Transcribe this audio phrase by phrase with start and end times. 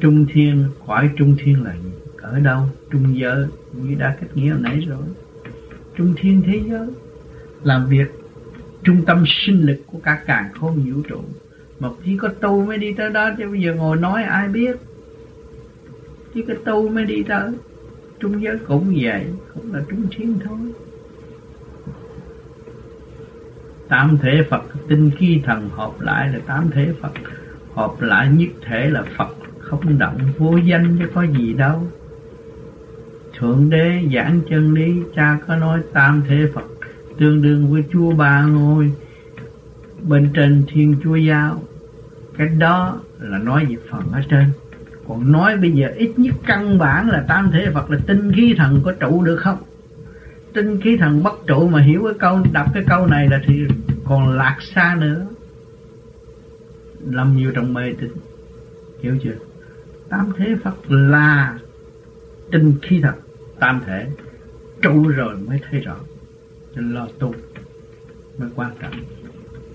[0.00, 1.90] trung thiên khỏi trung thiên là gì
[2.22, 2.62] ở đâu?
[2.90, 5.02] Trung giới, như đã cách nghĩa hồi nãy rồi.
[5.96, 6.88] Trung thiên thế giới,
[7.62, 8.08] làm việc
[8.82, 11.20] trung tâm sinh lực của cả càng không vũ trụ.
[11.80, 14.76] Mà chỉ có tu mới đi tới đó, chứ bây giờ ngồi nói ai biết?
[16.34, 17.50] Chỉ có tu mới đi tới.
[18.20, 20.58] Trung giới cũng vậy, cũng là trung thiên thôi.
[23.88, 27.12] Tám thể Phật, tinh khi thần hợp lại là tám thể Phật.
[27.74, 31.88] Hợp lại nhất thể là Phật không động vô danh chứ có gì đâu.
[33.38, 36.64] Thượng đế giảng chân lý, cha có nói tam thế Phật,
[37.18, 38.92] tương đương với chúa ba ngôi.
[40.02, 41.62] Bên trên thiên chúa giáo,
[42.38, 44.44] cái đó là nói về phần ở trên.
[45.08, 48.54] Còn nói bây giờ ít nhất căn bản là tam thể Phật là tinh khí
[48.58, 49.58] thần có trụ được không?
[50.52, 53.64] Tinh khí thần bất trụ mà hiểu cái câu, đọc cái câu này là thì
[54.04, 55.26] còn lạc xa nữa.
[57.10, 58.10] Lâm nhiều trong mê tín,
[59.02, 59.34] hiểu chưa?
[60.08, 61.58] Tam thế Phật là
[62.50, 63.14] tinh khí thần
[63.60, 64.06] tam thể
[64.82, 65.96] trụ rồi mới thấy rõ.
[66.74, 67.34] Nên lo tu
[68.38, 68.92] mới quan trọng